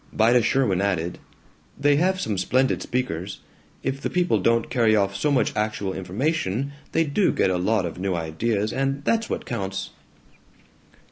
Vida 0.11 0.41
Sherwin 0.41 0.81
added, 0.81 1.19
"They 1.79 1.97
have 1.97 2.19
some 2.19 2.35
splendid 2.39 2.81
speakers. 2.81 3.41
If 3.83 4.01
the 4.01 4.09
people 4.09 4.39
don't 4.39 4.67
carry 4.71 4.95
off 4.95 5.15
so 5.15 5.29
much 5.31 5.55
actual 5.55 5.93
information, 5.93 6.71
they 6.91 7.03
do 7.03 7.31
get 7.31 7.51
a 7.51 7.57
lot 7.59 7.85
of 7.85 7.99
new 7.99 8.15
ideas, 8.15 8.73
and 8.73 9.03
that's 9.03 9.29
what 9.29 9.45
counts." 9.45 9.91